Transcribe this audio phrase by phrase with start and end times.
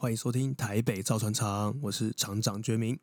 [0.00, 2.96] 欢迎收听台北造船厂，我是厂长觉明。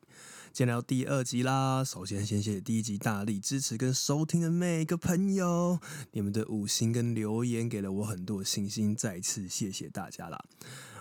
[0.50, 5.78] 今天来到第二集啦，首先先谢谢第一集大力支持跟收听的每个朋友，
[6.12, 10.42] 你们的五星跟留言给了我很多信心，再次谢谢大家啦。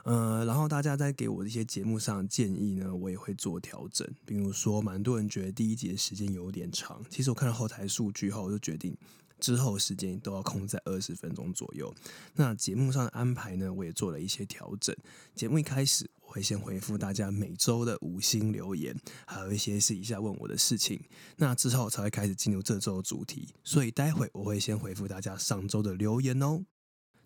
[0.03, 4.05] 呃，然后大家在给我的一些节目上建议呢，我也会做调整。
[4.25, 8.93] 比如说，蛮多人觉得第一集的时间有点长，其实我看了后台数据后，我就决定。
[9.39, 11.93] 之后时间都要控在二十分钟左右。
[12.33, 14.95] 那节目上的安排呢，我也做了一些调整。
[15.33, 20.99] 节目一开始我会先回复大家每周的五星留言，还有一些私底下问我的事情。
[21.37, 23.49] 那之后才会开始进入这周的主题。
[23.63, 26.63] 所以待会我会先回复大家上周的留言哦。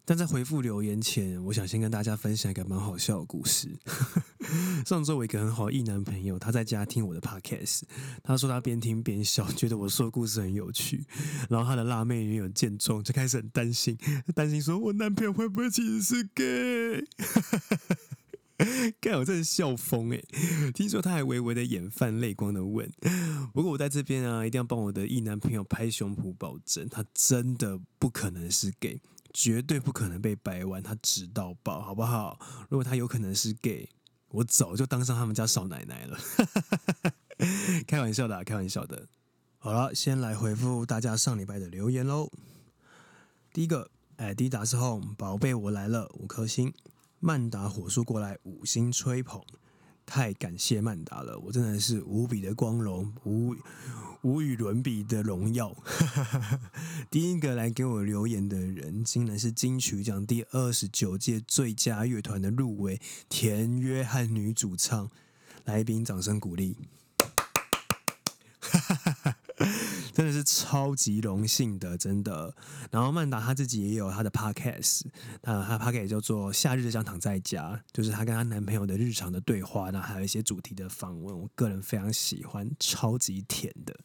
[0.05, 3.69] 但在回复留言前，我想先跟大家分享一个蛮好笑的故事。
[4.85, 7.81] 上周我一个很好的异男朋友，他在家听我的 podcast，
[8.23, 11.05] 他说他边听边笑，觉得我说的故事很有趣。
[11.47, 13.95] 然后他的辣妹女友见状，就开始很担心，
[14.33, 17.03] 担心说我男朋友会不会其实是 gay？
[18.99, 20.21] 看我真的笑疯哎！
[20.73, 22.91] 听说他还微微的眼泛泪光的问，
[23.53, 28.99] 不过我在这边啊，一定要帮我的异男朋友拍胸脯保证，他真的不可能是 gay。
[29.33, 32.39] 绝对不可能被掰弯，他直到爆，好不好？
[32.69, 33.89] 如果他有可能是 gay，
[34.29, 36.17] 我早就当上他们家少奶奶了。
[37.87, 39.07] 开玩笑的，开玩笑的。
[39.57, 42.29] 好了，先来回复大家上礼拜的留言喽。
[43.53, 46.73] 第一个，哎，迪达斯 home 宝贝，我来了，五颗星。
[47.19, 49.43] 曼达火速过来，五星吹捧。
[50.09, 53.55] 太感谢曼达了，我真的是无比的光荣，无
[54.23, 55.71] 无与伦比的荣耀。
[57.11, 65.11] 第一个来给我留言的人，竟然是金曲奖第二十九届最佳乐团的入围田约翰女主唱，
[65.63, 66.75] 来宾掌声鼓励。
[70.59, 72.53] 超级荣幸的，真的。
[72.91, 75.03] 然后曼达她自己也有她的 podcast，
[75.41, 83.97] 她她 podcast 叫做《夏日想躺在家》，就是她跟她男朋友的日常的对话，那还有一些主题的访问，我个人非常喜欢，超级甜的。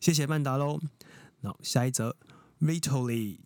[0.00, 0.80] 谢谢曼达喽。
[1.42, 2.16] 那下一则
[2.60, 3.38] ，Vitaly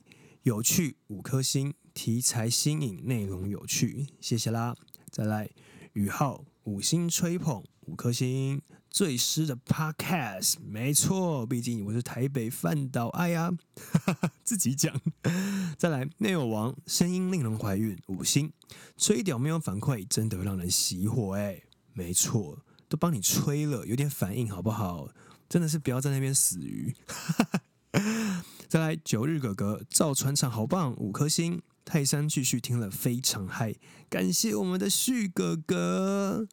[0.45, 4.75] 有趣五颗星，题材新颖，内容有趣，谢谢啦。
[5.11, 5.51] 再来，
[5.93, 8.63] 宇浩五星吹捧五颗星。
[8.91, 13.51] 最湿的 Podcast，没错，毕竟我是台北饭岛爱呀，
[14.43, 14.99] 自己讲。
[15.77, 18.53] 再来，内有王声音令人怀孕，五星
[18.97, 21.63] 吹屌没有反馈，真的会让人熄火哎，
[21.93, 25.09] 没错，都帮你吹了，有点反应好不好？
[25.49, 26.95] 真的是不要在那边死鱼。
[28.69, 31.63] 再来，九日哥哥造船厂好棒，五颗星。
[31.85, 33.75] 泰山继续听了非常嗨，
[34.11, 36.47] 感谢我们的旭哥哥。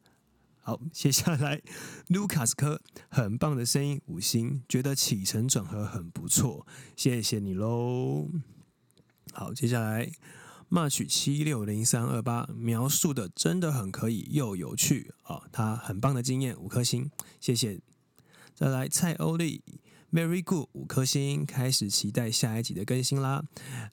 [0.67, 1.61] 好，接下来，
[2.07, 6.65] 卢卡斯科很棒的声音，五星，觉得起承转合很不错，
[6.95, 8.27] 谢谢你喽。
[9.31, 10.09] 好，接下来
[10.71, 17.79] ，March 七六零三二八描述的真的很可以又有趣啊，他很棒的经验，五颗星，谢谢。
[18.55, 19.61] 再来，蔡欧丽
[20.11, 23.43] ，Very good，五颗星，开始期待下一集的更新啦。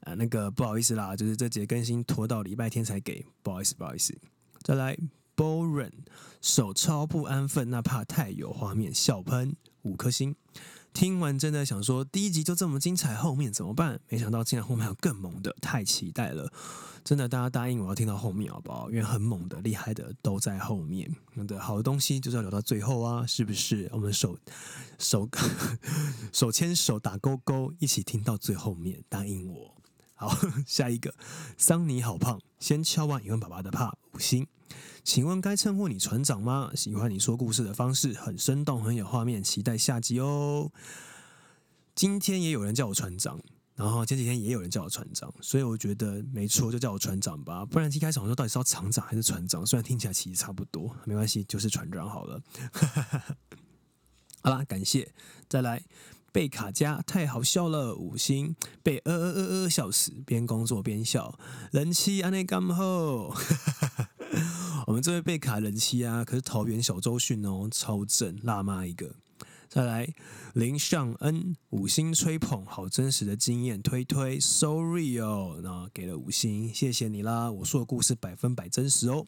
[0.05, 4.19] 啊，那个不好意思啦，就是这节更新拖到礼拜天才给，不好意思，不好意思。
[4.62, 4.97] 再来。
[5.37, 5.93] Boren
[6.41, 10.34] 手超不安分，那怕太有画面，笑喷五颗星。
[10.93, 13.98] 听完真的想说，第一集就这么精彩，后面怎么办？
[14.09, 16.53] 没想到竟然后面还有更猛的，太期待了！
[17.03, 18.91] 真的，大家答应我要听到后面好不好？
[18.91, 21.10] 因为很猛的、厉害的都在后面。
[21.32, 23.88] 那的好的东西就是要留到最后啊，是不是？
[23.91, 24.37] 我们手
[24.99, 25.26] 手
[26.31, 29.75] 手牵手打勾勾，一起听到最后面，答应我。
[30.14, 31.14] 好， 下一个，
[31.56, 34.47] 桑尼好胖，先敲完，疑问爸爸的怕五星。
[35.04, 36.70] 请问该称呼你船长吗？
[36.74, 40.70] 喜欢你说故事的方式，很生动，很有画面，期待下集哦。
[41.94, 43.40] 今天也有人叫我船长，
[43.74, 47.64] 然后前几天也有人叫我船长，所以我觉得没错，就叫我船长吧。
[47.66, 52.40] 不然一开始我说到底是要厂长还是船长，虽然听起来其实差不多，没关系，就是船长好了。
[54.42, 55.12] 好啦，感谢，
[55.48, 55.82] 再来。
[56.32, 61.38] 贝卡加太好笑了，五星被呃呃呃呃笑死，边工作边笑，
[61.72, 63.36] 人气安内干后，
[65.02, 69.16] 们这位贝卡人妻啊，可是桃园小周迅哦，超正辣妈一个。
[69.69, 70.06] 再来
[70.54, 79.26] 林尚恩五星吹捧，好真实的经验推推，sorry 哦，那给了五星，谢谢你啦，我说的故事百分百真实哦。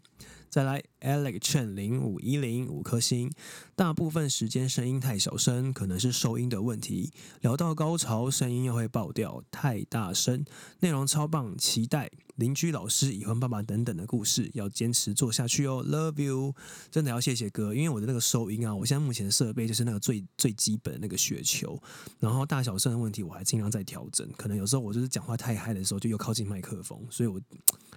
[0.50, 3.32] 再来，Alex Chen 零五一零五颗星，
[3.74, 7.12] 大部分时间声音太小声，可能是收音的问题。
[7.40, 10.44] 聊到高潮，声音又会爆掉，太大声。
[10.80, 15.84] 内容超棒，期待邻居老师、已婚爸爸等等的故事，要坚持做下去哦。
[15.84, 16.54] Love you，
[16.88, 21.82] 真的要谢谢哥，因为我的那个收音啊，我现在目前设备就是那个最最基本的那个雪球，
[22.20, 24.28] 然后然后大小声的问题我还尽量在调整。
[24.36, 27.40] 可能有时候我就是讲话太嗨的时候，就又靠近麦克风，所以我。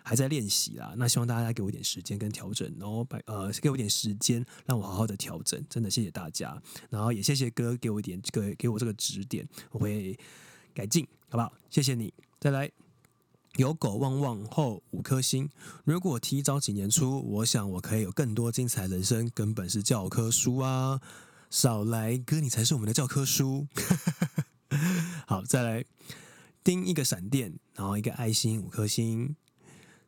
[0.04, 0.94] 还在练习啦。
[0.96, 5.62] 那希望大家给我一点时间跟调整，然后把呃给我一点时间，让我好好的调整。
[5.70, 6.58] 真的谢谢大家，
[6.90, 10.18] 然后也谢谢哥给我一点这个给我这个指点，我会
[10.74, 11.52] 改进，好不好？
[11.70, 12.72] 谢谢你，再来。
[13.58, 15.50] 有狗旺旺后五颗星。
[15.84, 19.30] 如果提早几年出，我想我可以有更多精彩人生。
[19.34, 21.02] 根本是教科书啊！
[21.50, 23.68] 少来哥，你才是我们的教科书。
[25.26, 25.86] 好，再来
[26.64, 29.36] 叮一个闪电，然后一个爱心五颗星，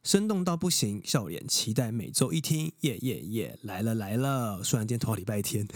[0.04, 4.64] 生动到不行，笑脸期待每周一听，耶耶耶，来了来了。
[4.64, 5.68] 虽然今天头好礼拜天，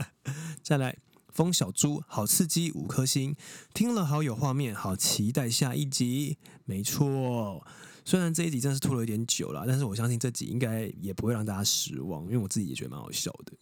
[0.62, 0.98] 再来。
[1.32, 3.34] 风小猪好刺激，五颗星，
[3.72, 6.36] 听了好有画面，好期待下一集。
[6.66, 7.66] 没错，
[8.04, 13.52] 虽然这一集真的是拖了一点久了，但是我相信这集应该也不会让大家失望，因为我自己也觉得蛮好笑的。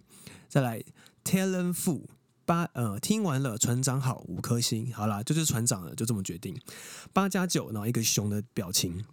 [0.48, 0.82] 再来
[1.30, 2.06] ，Talent Fu
[2.44, 6.60] 八呃，听完了，船长好，五颗星，好啦，就是船长了，就这么决定。
[7.12, 9.04] 八加九，然后一个熊的表情，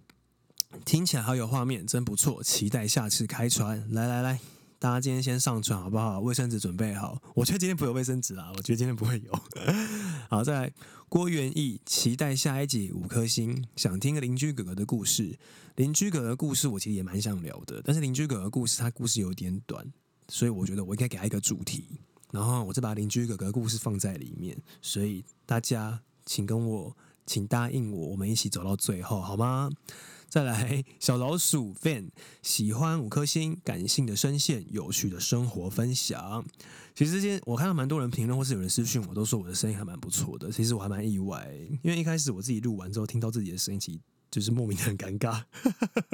[0.83, 3.87] 听起来好有画面，真不错，期待下次开船。
[3.91, 4.39] 来来来。
[4.79, 6.19] 大家今天先上船好不好？
[6.19, 7.19] 卫生纸准备好。
[7.33, 9.39] 我觉得今天不会有卫生纸啦，我觉得今天不会有。
[10.29, 10.73] 好，再来
[11.09, 13.65] 郭元义，期待下一集五颗星。
[13.75, 15.37] 想听个邻居哥哥的故事。
[15.77, 19.91] 邻居哥哥的故事我其实也蛮想聊的，但是邻居哥哥故事他故事有点短，
[20.27, 21.99] 所以我觉得我应该给他一个主题，
[22.31, 24.57] 然后我再把邻居哥哥的故事放在里面。
[24.81, 26.95] 所以大家请跟我，
[27.25, 29.69] 请答应我，我们一起走到最后，好吗？
[30.29, 32.09] 再来，小老鼠 fan
[32.41, 36.45] 喜欢五颗星，感性的声线，有趣的生活分享。
[36.93, 40.51] 其实之前我看到蛮多人评论，或是有人私讯我，都说我的声音还蛮不错的。
[40.51, 41.49] 其实我还蛮意外，
[41.81, 43.99] 因为一开始我自己录完之后，听到自己的声音，其实
[44.29, 45.41] 就是莫名的很尴尬。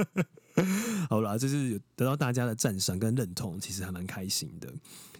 [1.10, 4.72] 好啦，就是得到大家的赞赏跟认同，其实还蛮开心的。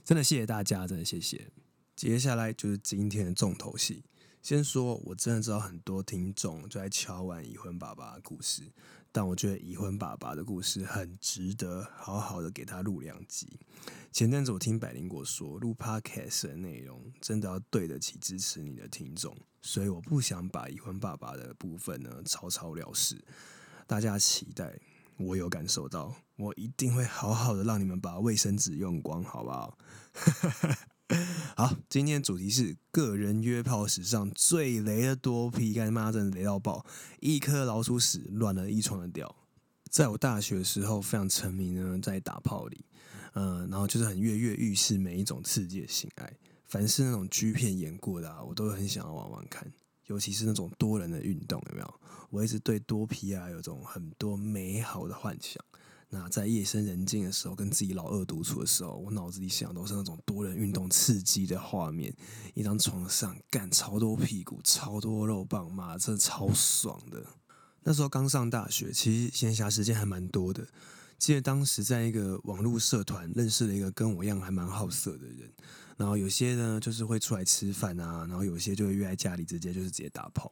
[0.04, 1.50] 真的谢谢大家，真的谢谢。
[1.96, 4.04] 接下来就是今天的重头戏。
[4.42, 8.64] 先说，我真的知道很多听众就在敲完已婚爸爸的故事，
[9.10, 13.58] 但我觉得已婚爸爸的故事很值得好好的给他录两集。
[14.12, 23.24] 前阵子我听百灵果说，录 podcast 的内容真的要对得起支持你的听众，所以我不想把已婚爸爸的部分呢草草了事。
[23.88, 24.78] 大家期待，
[25.18, 29.78] 我有感受到，我一定会好好的让你们把卫生纸用光，好不好？
[31.56, 36.86] 好，今天主题是个人约炮史上最雷的多皮，干妈真的雷到爆，
[37.20, 39.36] 一颗老鼠屎乱了一床的屌。
[39.92, 42.84] 在我大学的时候，非常沉迷呢，在打炮里，
[43.34, 46.34] 嗯，然后就是很跃跃欲试每一种刺激的性爱，
[46.66, 49.72] 凡是那种 G 片演过的，啊，我都很想要玩玩看，
[50.08, 52.00] 尤其是那种多人的运动，有没有？
[52.30, 55.64] 我一直对多皮啊有种很多美好的幻想。
[56.10, 62.16] 那在夜深人静的时候，跟自己老二独处的时候，我脑子里想都是那种多人运动刺激的画面，
[62.54, 67.26] 一张床上干超多屁股，超多肉棒，妈，真的超爽的。
[67.82, 70.68] 那时候刚上大学，其实闲暇时间还蛮多的。
[71.24, 75.50] 记得当时在一个网络社团认识了一个跟我一样还蛮好色的人，
[75.96, 80.52] 然后有些呢就是会出来吃饭啊，然后有些就会约在家里直接就是直接打炮。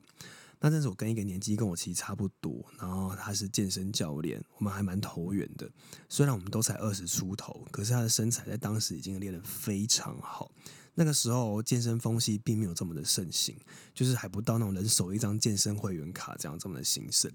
[0.61, 5.69] 那阵子我跟一个年纪跟我其实差不多，然后他是健身教练，我们还蛮投缘的。
[6.07, 10.49] 虽然我们都才二十出头，可是他的身材在当时已经练得非常好。
[10.95, 13.57] 那个时候健身风气并没有这么的盛行，
[13.93, 17.29] 就是还不到那种人手一张健身会员卡这样这么的兴盛。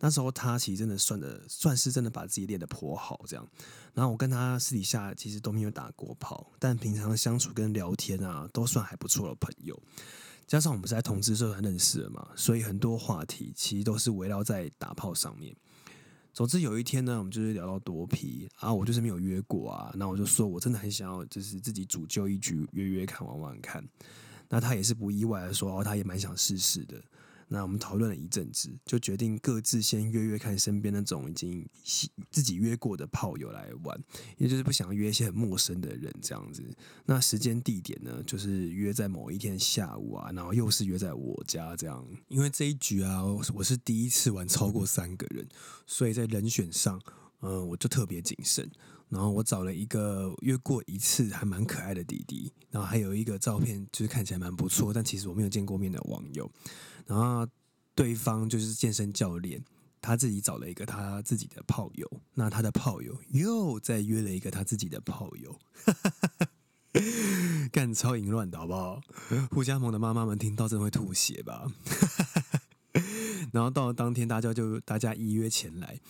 [0.00, 3.46] 那时候他其实真的算的算是真的把自己练得颇好这样。
[3.94, 9.80] 然后我跟他私底下其实都没有打过炮，但平常相处跟聊天啊都算还不错的朋友。
[10.46, 15.54] 加上我们是在同志社团认识的嘛，所以很多话题其实都是围绕在打炮上面。
[16.32, 23.84] 总之有一天呢，我们就是聊到多皮啊，我就是没有约过啊，那我就说我真的很想要，就是自己主就一局约约看玩玩看。
[24.48, 27.00] 那他也是不意外的说，哦，他也蛮想试试的。
[27.52, 31.68] 那我们讨论了一阵子，就决定各自先约约看身边那种已经
[32.30, 34.00] 自己约过的炮友来玩，
[34.38, 36.62] 也就是不想约一些很陌生的人这样子。
[37.06, 42.06] 那时间地点呢，就是约在某一天下午啊，然后又是约在我家这样。
[42.28, 45.44] 因为这一局啊，我是第一次玩超过三个人，
[45.88, 47.02] 所以在人选上，
[47.40, 48.70] 嗯，我就特别谨慎。
[49.08, 56.48] 然后我找了一个约过一次还蛮可爱的弟弟，然后还有一个照片就是看起来蛮不错，但其实我没有见过面的网友。
[57.06, 57.46] 然后
[57.94, 59.62] 对方就是健身教练，
[60.00, 65.58] 他自己找了一个他自己的炮友，那他的炮友又再约了一个他自己的炮友，
[67.70, 69.00] 干超淫乱的好不好？
[69.50, 71.70] 胡家萌的妈妈们听到真的会吐血吧？
[73.52, 76.00] 然后到了当天，大家就大家依约前来，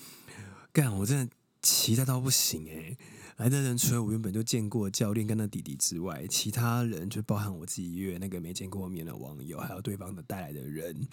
[0.71, 2.97] 干我真的期待到不行诶。
[3.37, 11.07] 来的人除了我原本就见过教练跟那弟弟之外，其他人就包含我自己约那个没见过面的网友，还有对方的带来的人，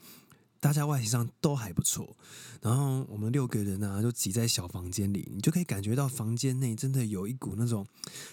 [0.61, 2.17] 大家外形上都还不错。
[2.61, 7.87] 然后我们六个人呢，就挤在小房间里，你就可以感觉到房间内真的有一股那种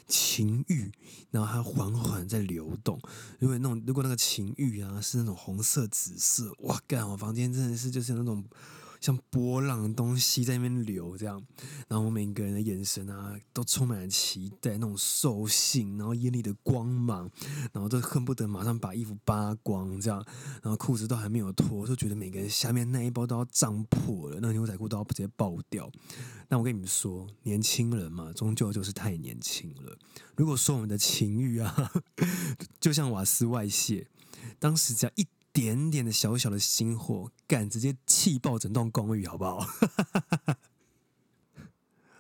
[0.08, 0.92] 情欲，
[1.32, 3.00] 然后它缓缓在流动。
[3.40, 7.08] 如果那种如果那个情欲啊是那种红色、紫色，哇，干！
[7.08, 8.44] 我房间真的是就是那种。
[9.06, 11.40] 像波浪的东西在那边流，这样，
[11.88, 17.30] 然后我每个人的眼神啊，都充满了期待，那种兽性，然后眼里的光芒，
[17.72, 20.26] 然后都恨不得马上把衣服扒光，这样，
[20.64, 25.88] 然后裤子都还没有脱，就觉得每个人下面那一包都要胀破了，那牛仔裤都要直接爆掉。
[26.50, 29.96] 那我跟你们说，年轻人嘛，终究就是太年轻了。
[30.36, 31.92] 如果说我们的情欲啊，
[32.82, 34.08] 就像瓦斯外泄，
[34.58, 35.28] 当时只要一。
[35.56, 39.66] 点点的小小的心火，敢直接气爆整栋公寓，好不好？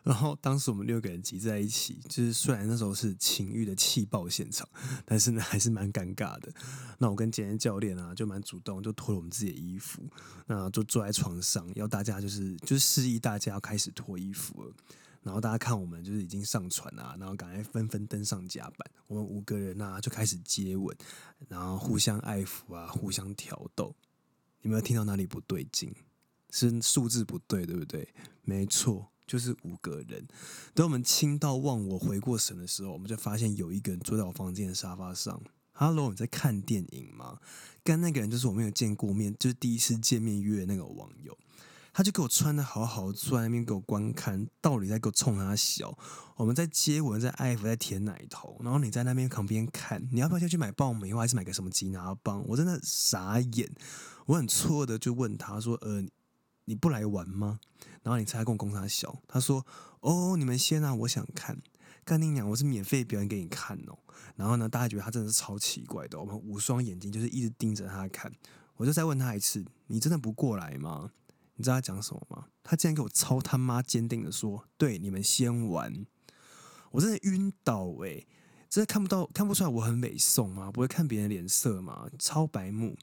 [0.04, 4.66] 然后当时我们六个人挤在一起，就是虽然那时候是情欲的气爆现场，
[5.04, 6.50] 但是呢还是蛮尴尬的。
[6.98, 10.02] 那我跟检验教练啊就蛮主动，就脱了我们自己的衣服，
[10.48, 14.74] 那就坐在床上，要大家就是就是示意大家要开始脱衣服了。
[15.26, 18.92] 然后大家看我们就是已经上船啊，然后赶快纷纷登上甲板。
[19.08, 20.96] 我们五个人啊就开始接吻，
[21.48, 23.96] 然后互相爱抚啊，互相挑逗。
[24.62, 25.92] 有没有听到哪里不对劲？
[26.52, 28.08] 是数字不对，对不对？
[28.44, 30.28] 没错，就是五个人。
[30.76, 35.42] 等我们亲到忘我回过神的时候，我们就发现有一个人坐在我房间的沙发上。
[35.72, 37.40] Hello，你在看电影吗？
[37.84, 41.38] 刚那个人就是我没有见过面，就是第一次见面约的那个网友。
[41.98, 45.98] 他就给我穿的好好，坐在那边给我观看，到底在给我冲他笑。
[46.36, 52.46] 我们在接吻，在爱抚，在舔奶头，然后你在那边旁边看，你要不要先去买爆米花，还是买个什么吉拿棒？
[52.50, 53.72] 我真的傻眼，
[54.26, 56.04] 我很错的就问他说：“呃，
[56.66, 57.62] 你不来玩吗？”
[58.04, 59.66] 然后你猜跟我公他笑，他说
[60.04, 61.58] ：“哦，你们先啊，我想看。”
[62.04, 63.98] 干你娘，我是免费表演给你看哦。
[64.36, 68.30] 然后呢，大家觉得他真的是超奇怪的，我们五双眼睛就是一直盯着他看。
[68.76, 71.10] 我就再问他一次：“你真的不过来吗？”
[71.56, 72.46] 你知道他讲什么吗？
[72.64, 76.06] 他竟然给我超他妈坚定的说：“对，你们先玩。”
[76.92, 78.26] 我真的晕倒哎！
[78.70, 80.72] 真的看不到、看不出来我很美颂吗？
[80.72, 82.10] 不会看别人脸色吗？
[82.20, 82.98] 超白目。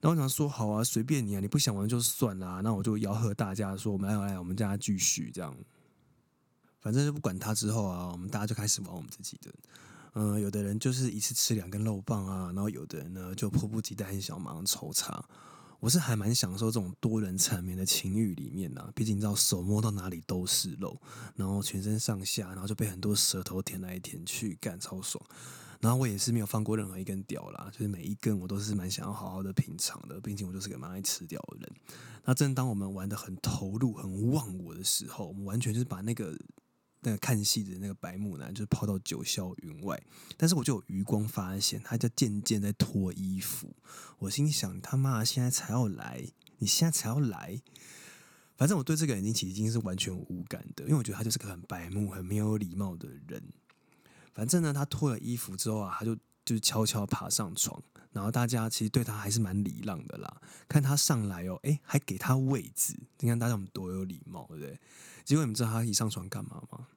[0.00, 5.54] 然后我想说：“好啊，随便你啊，你不想玩就算啦。”那我就吆喝大家说：“我们来来，我们家继续这样。”
[6.80, 9.52] 反正就不管他之后啊，我们大家就开始玩我们自己的。
[10.14, 15.22] 嗯，有的人就是一次吃两根肉棒啊，然后有的人呢就迫不及待很想马上抽查。
[15.80, 21.00] 我是还蛮享受这种多人缠绵的情欲里面呐，毕竟你知道手摸到哪里都是肉，
[21.36, 25.24] 然后全身上下，然后就被很多舌头舔来舔去，干超爽。
[25.80, 31.72] 然后我也是没有放过任何一根屌啦，就是每一根我都是蛮想要好好的品尝的，毕竟我就是个蛮爱吃屌的人。
[32.24, 36.36] 那正当我们玩的很投入、很忘我的时候，我们完全就是把那个。
[37.08, 39.98] 那个看戏的那个白木男，就是抛到九霄云外。
[40.36, 43.74] 但是我就有余光发现，他就渐渐在脱衣服。
[44.18, 46.22] 我心想：他妈现在才要来，
[46.58, 47.60] 你现在才要来。
[48.56, 53.42] 反正我对这个人已经其实已经是完全无感的，因为我觉得他就是个很白目、很没有礼貌的人。
[54.34, 57.80] 反正呢，他脱了衣服之后啊，他就就悄悄爬上床，
[58.12, 60.40] 然后大家其实对他还是蛮礼让的啦。
[60.68, 62.98] 看他上来哦，哎，还给他位置。
[63.20, 64.80] 你看大家我们多有礼貌，对不对？
[65.24, 66.88] 结果你们知道他一上床干嘛吗？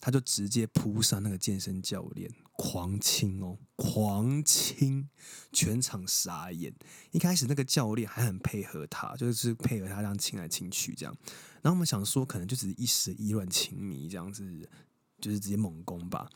[0.00, 5.08] 他就直接扑上那个健身教练，狂亲哦，狂亲，
[5.52, 6.74] 全场傻眼。
[7.10, 11.14] 一开始那个教练还很配合他，就是配合他这样亲来亲去这样。
[11.62, 14.44] 然后我们想说，可能就只是一时意乱情迷这样子，
[15.20, 16.28] 就是直接猛攻吧。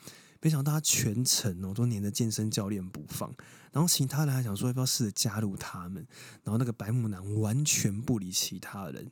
[0.42, 3.34] 没想到他全程哦都黏着健身教练不放。
[3.72, 6.06] 然后其他人还想说要不要试着加入他们。
[6.42, 9.10] 然后那个白木男完全不理其他人。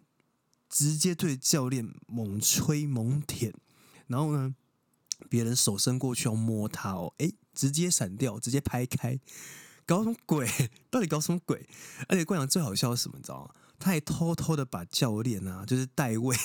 [0.68, 3.52] 直接对教练猛吹猛舔，
[4.12, 4.54] 然后呢，
[5.28, 9.18] 别人手伸过去要摸他哦，哎，直接闪掉，直接拍开，
[9.86, 10.46] 搞什么鬼？
[10.90, 11.66] 到底搞什么鬼？
[12.08, 13.16] 而且冠阳最好笑是什么？
[13.16, 13.54] 你知道吗？
[13.78, 16.36] 他还偷偷的把教练啊，就是代位。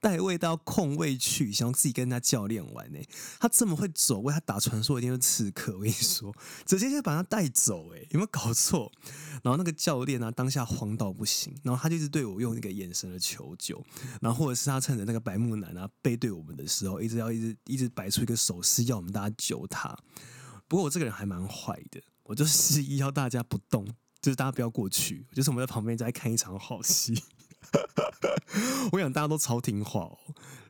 [0.00, 2.98] 带位到空位去，想要自己跟人家教练玩呢。
[3.38, 5.74] 他这么会走位，他打传说一定是刺客。
[5.74, 8.90] 我跟你说， 直接就把他带走，哎，有没有搞错？
[9.42, 13.82] 然后那个教练啊，当下慌到不行，然后他就一直对我用那个眼神的求救，
[14.20, 19.96] 然后或者是他趁着那个白木男啊背对我们的时候，一直要一直一直摆出一个手势，要我们大家救他。
[20.66, 23.84] 不过我这个人还蛮坏的，我就示意要大家不动，
[24.22, 27.22] 就是大家不要过去，就是我们在旁边在看一场好戏。
[28.92, 30.18] 我想大家都超听话哦，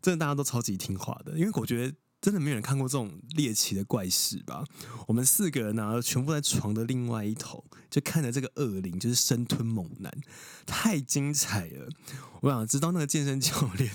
[0.02, 4.64] 真的大家都超级听话的，因为我觉得真的没有人看过这种猎奇的怪事吧。
[5.06, 10.12] 我们四个人呢，全部在床的另外一头，就看着这个恶灵就是生吞猛男，
[10.66, 11.88] 太精彩了。
[12.42, 13.90] 我想知道那个健身教练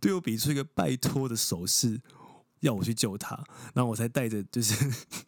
[0.00, 2.02] 对我比出一个拜托的手势，
[2.60, 4.74] 要我去救他，然后我才带着就是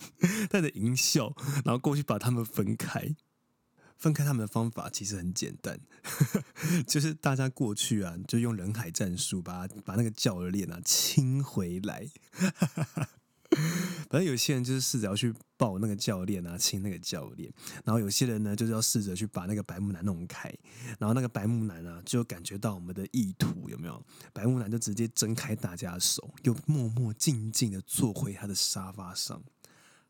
[0.51, 1.35] 带着淫笑，
[1.65, 3.15] 然后过去把他们分开。
[4.03, 5.79] 分开他们的方法其实很简单，
[6.89, 12.09] 就是大家过去啊，就用人海战术把把那个教练啊清回来。
[14.11, 17.53] 反正有些人就是试着要去抱那个教练啊，亲那个教练，
[17.85, 20.53] 然后有些人呢就是要试着去把那个白木男弄开，
[20.99, 24.05] 然后那个白木男啊就感觉到我们的意图有没有？
[24.33, 29.41] 白木男就直接睁开大家的手，又默默静静的坐回他的沙发上。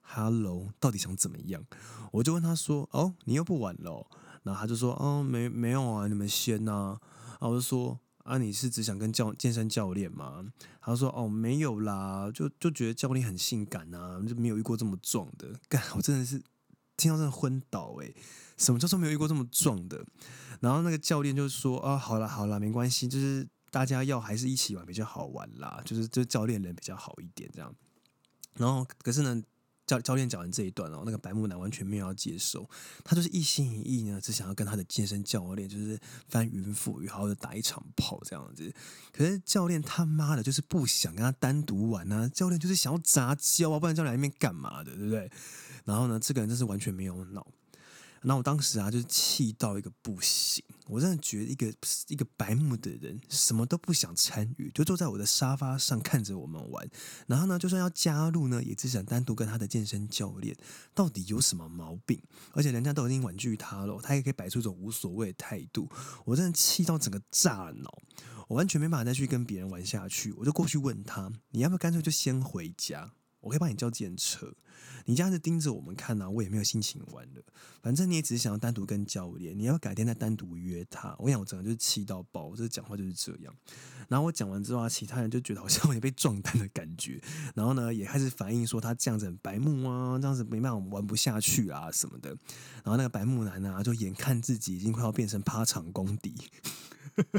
[0.03, 1.65] Hello，到底想怎么样？
[2.13, 4.07] 我就问他说：“哦，你又不玩了？”
[4.45, 6.99] 然后他就说：“哦，没没有啊，你们先呐。”
[7.41, 7.99] 然后我就说。
[8.25, 10.45] 啊，你是只想跟教健身教练吗？
[10.81, 15.59] 他说：“哦，没有啦，就就觉得教练很性感呐，就没有遇过这么壮的。
[15.69, 16.41] 干，我真的是
[16.97, 18.15] 听到真的昏倒诶，
[18.57, 20.07] 什么叫做没有遇过这么壮的？
[20.61, 27.75] 然后那个教练就说：啊，好了好了，没关系，就是大家要还是一起玩比较好玩啦，就是这教练人比较好一点这样。
[28.55, 29.43] 然后可是呢。”
[29.93, 32.69] 教教练讲完这一段哦，那个白木男完全没有要接受，
[33.05, 38.73] 他就是一心一意呢，只想要跟他的健身教练就是翻云覆雨，好好的打一场炮这样子。
[39.13, 42.27] 可是教练他妈的，就是不想跟他单独玩啊！
[42.29, 45.31] 教练就是想要杂交啊，不然教练那边干嘛的，对不对？
[45.85, 47.47] 然后呢，这个人真是完全没有脑。
[48.25, 51.73] 那我当时啊，就是气到一个不行，我真的觉得一个
[52.09, 56.89] 一个白目的人，什么都不想参与，就坐在我的沙发上看着我们玩。
[57.27, 60.57] 然后呢，就算要加入呢，也只想单独跟他的健身教练。
[60.95, 62.23] 到底有什么毛病？
[62.53, 65.89] 而且人家都已经婉拒他了，他也可以摆出一种无所谓的态度。
[66.25, 67.99] 我真的气到整个炸脑，
[68.49, 70.33] 我完全没办法再去跟别人玩下去。
[70.35, 73.13] 我就过去问他：“你要不要干脆就先回家？
[73.43, 74.55] 我可以帮你叫检车。”
[75.05, 77.43] 你这样子盯着我们看呢，我也没有心情玩了。
[77.83, 81.17] 反正你也只是想要单独跟教练，你要改天再单独约他。
[81.19, 83.53] 我想我整个就是气到爆，我这讲话就是这样。
[84.07, 87.21] 然后我讲完之后啊，其他人就觉得好像我也被撞单的感觉。
[87.57, 92.31] 然后呢，也开始反映说他这样子很白目啊，这样子没办法我们玩不下去啊什么的。
[92.85, 96.33] 然后那个白目男呢，就眼看自己已经快要变成趴场公敌，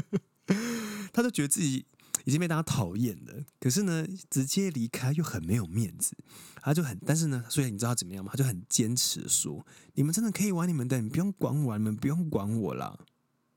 [1.14, 1.86] 他就觉得自己。
[2.24, 6.16] 已经被大家讨厌了，可是呢，直接离开又很没有面子，
[6.56, 8.30] 他就很，但是呢，所以你知道怎么样吗？
[8.32, 12.98] 他就很坚持说：“你们真的可以玩你们的，你不用管我，你们不用管我啦。”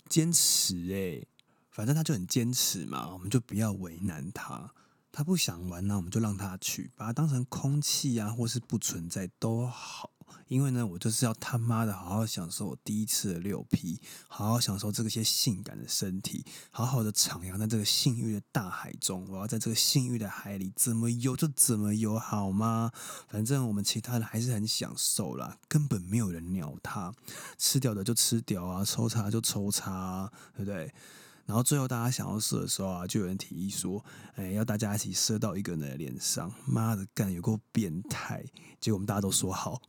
[0.09, 1.25] 坚持哎，
[1.69, 4.73] 反正他就很坚持嘛，我们就不要为难他。
[5.11, 10.11] 他不想玩，那我们就让他去，把他当成空气啊，或是不存在都好。
[10.47, 19.27] 因为呢，我就是要他妈的好好享受我第一次的六 P，好好享受这些性感的身体，好好的徜徉在这个性欲的大海中。
[19.29, 22.91] 我要在这个性欲的海里怎么游就怎么游，好吗？
[23.27, 27.13] 反正我们其他人还是很享受啦，根本没有人鸟他，
[27.57, 30.93] 吃掉的就吃掉啊，抽查就抽查，啊对不对？
[31.47, 34.03] 然后最后大家想要射的时候啊，就有人提议说
[34.35, 38.43] ：“哎，要大家一起射到一个人的脸上。”妈的，干有够变态！
[38.81, 39.81] 结果我们大家都说好。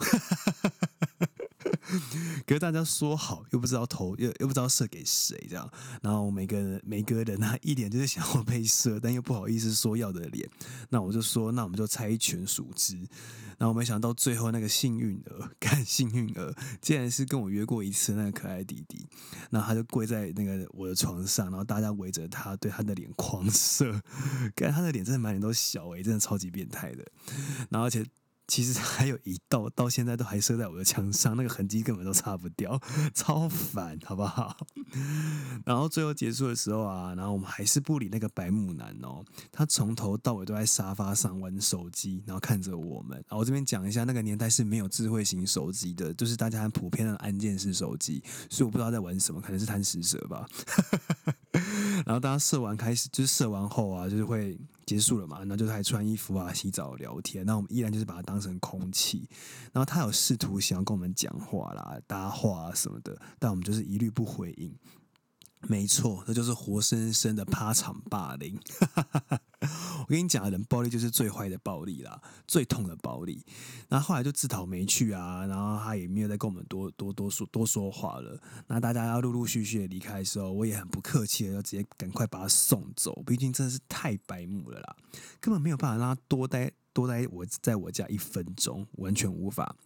[2.47, 5.71] 可是大家说好，又不知道投，又又不知道射给谁，这样。
[6.03, 10.49] 然后每个人每个人呢，一脸就是想要被射，但又不好意思说要的脸。
[10.91, 12.97] 那我就说，那我们就猜拳数之。
[13.59, 19.05] 然后我没想到最后那个幸运儿，看幸运儿，竟然是跟我约过一次那个可爱弟弟。
[19.51, 24.01] 然后他就跪在那个我的床上，然后大家围着他，对他的脸狂射。
[24.55, 27.05] 看他的脸真的满脸都小诶，真的超级变态的。
[27.71, 28.05] 然后而且。
[28.49, 32.81] 其实还有一道，到现在都还射在我的墙上，那个痕迹根本都擦不掉，
[33.15, 34.57] 超烦，好不好？
[35.67, 43.23] 然后最后结束的时候啊，然后我们还是不理那个白木男哦，他从头到尾都在沙发上玩手机，然后看着我们。
[43.29, 50.47] 我这边讲一下，那个年代是没有智慧型手机的，就是大家很普遍的按键式手机，所以我不知道在玩什么，可能是贪食蛇吧。
[52.05, 54.59] 然后大家射完开始，就是射完后啊，就是会。
[54.89, 57.45] 结束了嘛，然后就是还穿衣服啊、洗澡、聊天。
[57.45, 59.29] 那我们依然就是把它当成空气。
[59.71, 64.75] 然后他有试图想要跟我们讲话啦、搭话啊什么的，但我们就是一律不回应。
[65.67, 68.59] 没错，这就是活生生的趴场霸凌。
[70.09, 73.45] 我跟你讲，人暴力就是最坏的暴力啦，最痛的暴力。
[73.91, 78.41] 那后来就自讨没趣啊，然后他也没有再跟我们多多多说多说话了。
[78.69, 83.23] 那大家要陆陆续续的离开的时候，我也很不客气的要直接赶快把他送走。
[83.27, 84.97] 毕竟真的是太白目了啦，
[85.41, 89.77] 根本没有办法让他多待多待我在我家一分钟，完全无法。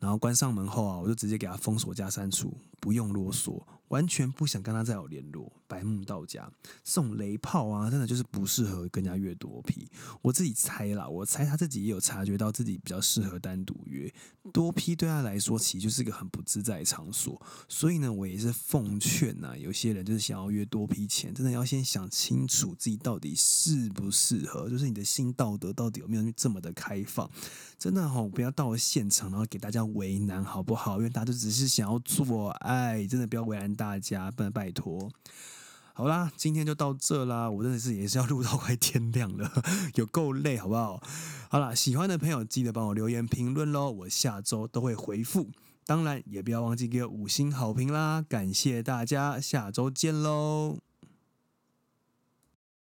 [0.00, 3.62] 然后关上门后啊，我就直接给他封锁加删除，不用啰嗦。
[3.88, 6.50] 完全不想跟他再有联络，白目到家
[6.82, 9.88] 送雷炮啊，真的就是不适合跟人家约多批。
[10.22, 14.12] 我自己猜啦，我猜他自己也有察觉到自己比较适合单独约
[14.52, 17.40] 多批，对他来说其实就是一个很不自在的场所。
[17.68, 27.30] 所以呢，我也是奉劝呐，有些人就是想要约多批前，真的要先想清楚自己到底适不适合，就是你的新道德到底有没有这么的开放。
[27.78, 30.96] 真的哈，不要到了现场然后给大家为难，好不好？
[30.96, 35.10] 因为大家都只是想要做爱，真的不要为难大家，拜拜托。
[35.92, 39.50] 好啦，今天就到这啦，我真的是也是要录到快天亮了，
[39.96, 41.00] 有够累，好不好？
[41.48, 45.50] 好啦，喜欢的朋友记得帮我留言评论喽，我下周都会回复。
[45.86, 48.20] 当然，也不要忘记给五星好评啦！
[48.28, 50.85] 感谢大家，下周见喽。